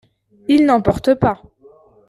[0.47, 1.43] Ils n’en portent pas!